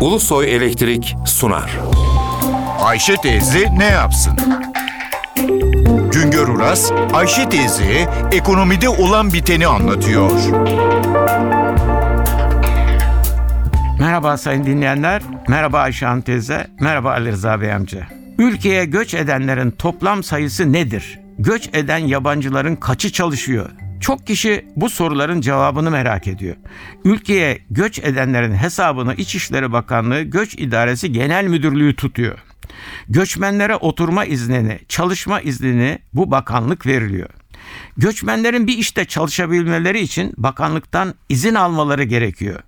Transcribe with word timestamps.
Ulusoy 0.00 0.54
Elektrik 0.56 1.16
sunar. 1.26 1.78
Ayşe 2.80 3.16
teyze 3.16 3.68
ne 3.78 3.84
yapsın? 3.84 4.32
Güngör 6.12 6.48
Uras, 6.48 6.92
Ayşe 7.12 7.48
teyze 7.48 8.08
ekonomide 8.32 8.88
olan 8.88 9.32
biteni 9.32 9.66
anlatıyor. 9.66 10.30
Merhaba 14.00 14.36
sayın 14.36 14.64
dinleyenler, 14.64 15.22
merhaba 15.48 15.78
Ayşe 15.80 16.06
Hanım 16.06 16.22
teyze, 16.22 16.66
merhaba 16.80 17.10
Ali 17.10 17.32
Rıza 17.32 17.60
Bey 17.60 17.72
amca. 17.72 18.06
Ülkeye 18.38 18.84
göç 18.84 19.14
edenlerin 19.14 19.70
toplam 19.70 20.22
sayısı 20.22 20.72
nedir? 20.72 21.20
Göç 21.38 21.68
eden 21.72 21.98
yabancıların 21.98 22.76
kaçı 22.76 23.12
çalışıyor? 23.12 23.70
Çok 24.00 24.26
kişi 24.26 24.66
bu 24.76 24.90
soruların 24.90 25.40
cevabını 25.40 25.90
merak 25.90 26.28
ediyor. 26.28 26.56
Ülkeye 27.04 27.58
göç 27.70 27.98
edenlerin 27.98 28.54
hesabını 28.54 29.14
İçişleri 29.14 29.72
Bakanlığı 29.72 30.22
Göç 30.22 30.54
İdaresi 30.54 31.12
Genel 31.12 31.44
Müdürlüğü 31.46 31.96
tutuyor. 31.96 32.38
Göçmenlere 33.08 33.76
oturma 33.76 34.24
iznini, 34.24 34.78
çalışma 34.88 35.40
iznini 35.40 35.98
bu 36.12 36.30
bakanlık 36.30 36.86
veriliyor. 36.86 37.28
Göçmenlerin 37.96 38.66
bir 38.66 38.78
işte 38.78 39.04
çalışabilmeleri 39.04 40.00
için 40.00 40.32
bakanlıktan 40.36 41.14
izin 41.28 41.54
almaları 41.54 42.04
gerekiyor. 42.04 42.60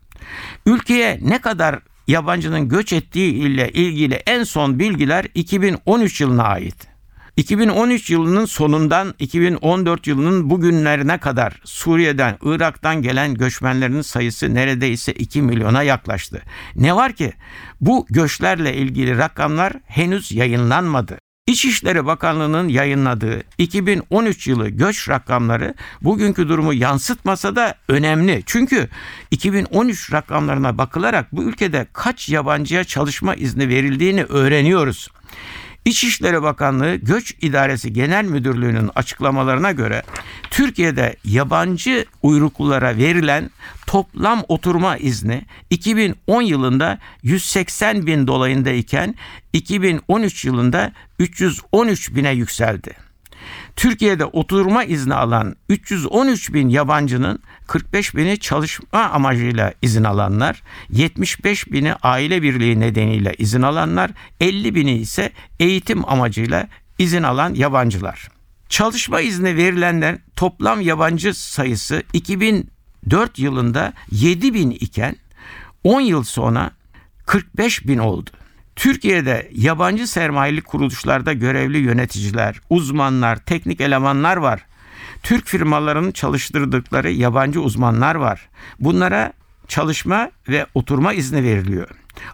Ülkeye 0.67 1.19
ne 1.23 1.41
kadar 1.41 1.79
yabancının 2.09 2.69
göç 2.69 2.93
ettiği 2.93 3.33
ile 3.33 3.71
ilgili 3.71 4.15
en 4.15 4.45
son 4.45 4.79
bilgiler 4.79 5.27
2013 5.35 6.21
yılına 6.21 6.45
ait. 6.45 6.92
2013 7.37 8.11
yılının 8.11 8.45
sonundan 8.45 9.15
2014 9.19 10.07
yılının 10.07 10.51
bugünlerine 10.51 11.19
kadar 11.19 11.61
Suriye'den, 11.65 12.39
Irak'tan 12.43 13.03
gelen 13.03 13.35
göçmenlerin 13.35 14.03
sayısı 14.03 14.55
neredeyse 14.55 15.13
2 15.13 15.43
milyona 15.43 15.83
yaklaştı. 15.83 16.43
Ne 16.77 16.97
var 16.97 17.13
ki 17.13 17.33
bu 17.81 18.07
göçlerle 18.11 18.77
ilgili 18.77 19.19
rakamlar 19.19 19.73
henüz 19.87 20.33
yayınlanmadı. 20.33 21.19
İçişleri 21.47 22.07
Bakanlığı'nın 22.07 22.69
yayınladığı 22.69 23.43
2013 23.59 24.49
yılı 24.49 24.69
göç 24.69 25.09
rakamları 25.09 25.75
bugünkü 26.03 26.49
durumu 26.49 26.75
yansıtmasa 26.75 27.57
da 27.57 27.75
önemli. 27.89 28.43
Çünkü 28.47 28.89
2013 29.31 30.13
rakamlarına 30.13 30.79
bakılarak 30.79 31.33
bu 31.33 31.43
ülkede 31.43 31.87
kaç 31.93 32.29
yabancıya 32.29 32.85
çalışma 32.85 33.35
izni 33.35 33.69
verildiğini 33.69 34.25
öğreniyoruz. 34.25 35.09
İçişleri 35.85 36.43
Bakanlığı 36.43 36.95
Göç 36.95 37.35
İdaresi 37.41 37.93
Genel 37.93 38.25
Müdürlüğü'nün 38.25 38.91
açıklamalarına 38.95 39.73
göre 39.73 40.03
Türkiye'de 40.51 41.17
yabancı 41.25 42.05
uyruklulara 42.23 42.97
verilen 42.97 43.51
toplam 43.87 44.45
oturma 44.49 44.97
izni 44.97 45.45
2010 45.71 46.43
yılında 46.43 46.99
180 47.23 48.07
bin 48.07 48.27
dolayındayken 48.27 49.15
2013 49.53 50.45
yılında 50.45 50.93
313 51.19 52.15
bine 52.15 52.31
yükseldi. 52.31 53.12
Türkiye'de 53.77 54.25
oturma 54.25 54.85
izni 54.85 55.15
alan 55.15 55.57
313 55.69 56.53
bin 56.53 56.69
yabancının 56.69 57.39
45 57.67 58.17
bini 58.17 58.39
çalışma 58.39 59.01
amacıyla 59.01 59.75
izin 59.83 60.05
alanlar, 60.05 60.63
75 60.91 61.73
bini 61.73 61.95
aile 61.95 62.43
birliği 62.43 62.81
nedeniyle 62.81 63.35
izin 63.39 63.63
alanlar, 63.63 64.11
50 64.41 64.75
bini 64.75 64.93
ise 64.97 65.33
eğitim 65.61 66.09
amacıyla 66.09 66.69
izin 66.99 67.23
alan 67.23 67.55
yabancılar. 67.55 68.29
Çalışma 68.69 69.21
izni 69.21 69.57
verilenler 69.57 70.19
toplam 70.37 70.81
yabancı 70.81 71.35
sayısı 71.35 72.03
2004 72.13 73.39
yılında 73.39 73.93
7 74.11 74.55
bin 74.55 74.71
iken 74.71 75.17
10 75.85 76.01
yıl 76.01 76.23
sonra 76.23 76.71
45 77.27 77.87
bin 77.87 77.99
oldu. 77.99 78.31
Türkiye'de 78.77 79.51
yabancı 79.55 80.07
sermayeli 80.07 80.63
kuruluşlarda 80.63 81.33
görevli 81.33 81.79
yöneticiler, 81.79 82.61
uzmanlar, 82.71 83.37
teknik 83.37 83.81
elemanlar 83.81 84.37
var. 84.37 84.67
Türk 85.23 85.47
firmalarının 85.47 86.13
çalıştırdıkları 86.13 87.11
yabancı 87.11 87.61
uzmanlar 87.61 88.15
var. 88.15 88.49
Bunlara 88.81 89.33
çalışma 89.69 90.31
ve 90.49 90.67
oturma 90.75 91.13
izni 91.13 91.43
veriliyor. 91.43 91.89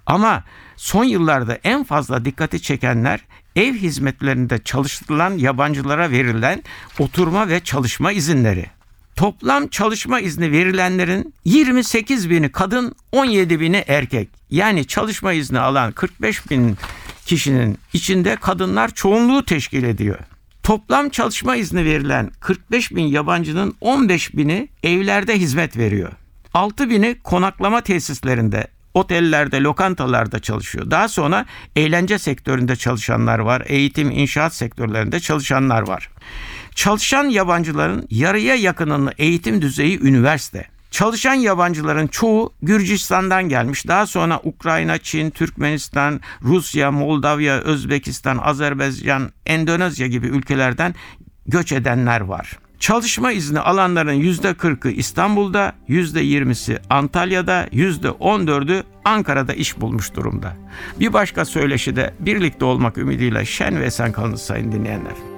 Ama 0.07 0.45
son 0.77 1.05
yıllarda 1.05 1.59
en 1.65 1.85
fazla 1.85 2.25
dikkati 2.25 2.63
çekenler 2.63 3.21
ev 3.57 3.75
hizmetlerinde 3.75 4.59
çalıştırılan 4.59 5.39
yabancılara 5.39 6.11
verilen 6.11 6.63
oturma 6.99 7.49
ve 7.49 7.61
çalışma 7.61 8.13
izinleri. 8.13 8.67
Toplam 9.19 9.69
çalışma 9.69 10.21
izni 10.21 10.53
verilenlerin 10.53 11.35
28 11.45 12.31
bini 12.31 12.53
kadın, 12.53 12.95
17 13.13 13.61
bini 13.61 13.85
erkek. 13.89 14.29
Yani 14.51 14.87
çalışma 14.87 15.33
izni 15.33 15.59
alan 15.59 15.93
45 15.93 16.51
bin 16.51 16.77
kişinin 17.27 17.79
içinde 17.93 18.37
kadınlar 18.37 18.95
çoğunluğu 18.95 19.45
teşkil 19.45 19.83
ediyor. 19.83 20.19
Toplam 20.63 21.09
çalışma 21.09 21.57
izni 21.57 21.85
verilen 21.85 22.31
45 22.41 22.95
bin 22.95 23.05
yabancının 23.07 23.75
15 23.81 24.37
bini 24.37 24.69
evlerde 24.83 25.39
hizmet 25.39 25.77
veriyor. 25.77 26.13
6 26.55 26.91
bini 26.91 27.17
konaklama 27.25 27.81
tesislerinde, 27.81 28.67
otellerde, 28.95 29.61
lokantalarda 29.61 30.39
çalışıyor. 30.39 30.91
Daha 30.91 31.09
sonra 31.09 31.47
eğlence 31.77 32.19
sektöründe 32.19 32.77
çalışanlar 32.77 33.39
var, 33.39 33.63
eğitim, 33.67 34.11
inşaat 34.11 34.55
sektörlerinde 34.55 35.21
çalışanlar 35.21 35.89
var. 35.89 36.09
Çalışan 36.79 37.25
yabancıların 37.25 38.07
yarıya 38.11 38.55
yakınının 38.55 39.13
eğitim 39.19 39.63
düzeyi 39.63 40.01
üniversite. 40.01 40.67
Çalışan 40.91 41.35
yabancıların 41.35 42.07
çoğu 42.07 42.53
Gürcistan'dan 42.63 43.49
gelmiş. 43.49 43.89
Daha 43.89 44.07
sonra 44.07 44.41
Ukrayna, 44.45 44.99
Çin, 44.99 45.31
Türkmenistan, 45.31 46.21
Rusya, 46.43 46.91
Moldavya, 46.91 47.61
Özbekistan, 47.61 48.39
Azerbaycan, 48.39 49.31
Endonezya 49.47 50.07
gibi 50.07 50.27
ülkelerden 50.27 50.95
göç 51.47 51.73
edenler 51.73 52.21
var. 52.21 52.59
Çalışma 52.79 53.33
izni 53.33 53.61
alanların 53.61 54.21
%40'ı 54.21 54.91
İstanbul'da, 54.91 55.73
%20'si 55.89 56.79
Antalya'da, 56.91 57.67
%14'ü 57.67 58.83
Ankara'da 59.05 59.55
iş 59.55 59.81
bulmuş 59.81 60.15
durumda. 60.15 60.57
Bir 61.01 61.13
başka 61.13 61.45
söyleşide 61.45 62.15
birlikte 62.21 62.65
olmak 62.65 62.99
ümidiyle 62.99 63.45
şen 63.45 63.81
ve 63.81 63.85
esen 63.85 64.13
kalınız 64.13 64.43
sayın 64.43 64.73
dinleyenler. 64.73 65.38